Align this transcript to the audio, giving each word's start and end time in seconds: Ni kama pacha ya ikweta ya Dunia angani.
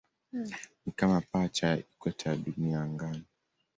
Ni 0.85 0.91
kama 0.95 1.21
pacha 1.31 1.67
ya 1.67 1.77
ikweta 1.77 2.29
ya 2.29 2.35
Dunia 2.37 2.81
angani. 2.81 3.23